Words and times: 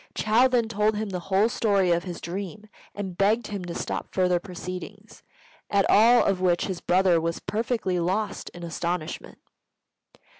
Chou 0.15 0.47
then 0.49 0.67
told 0.67 0.95
him 0.95 1.09
the 1.11 1.19
whole 1.29 1.47
story 1.47 1.91
of 1.91 2.05
his 2.05 2.19
dream, 2.19 2.67
and 2.95 3.15
begged 3.19 3.45
him 3.49 3.63
to 3.65 3.75
stop 3.75 4.07
further 4.11 4.39
proceedings; 4.39 5.21
at 5.69 5.85
all 5.91 6.25
of 6.25 6.41
which 6.41 6.65
his 6.65 6.81
brother 6.81 7.21
was 7.21 7.37
perfectly 7.39 7.99
lost 7.99 8.49
in 8.49 8.63
astonishment. 8.63 9.37